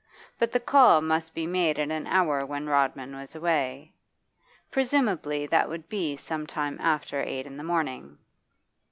But 0.39 0.51
the 0.51 0.59
call 0.59 1.01
must 1.01 1.35
be 1.35 1.45
made 1.45 1.77
at 1.77 1.91
an 1.91 2.07
hour 2.07 2.43
when 2.43 2.65
Rodman 2.65 3.15
was 3.15 3.35
away. 3.35 3.93
Presumably 4.71 5.45
that 5.45 5.69
would 5.69 5.87
be 5.89 6.15
some 6.15 6.47
time 6.47 6.79
after 6.81 7.21
eight 7.21 7.45
in 7.45 7.55
the 7.57 7.63
morning. 7.63 8.17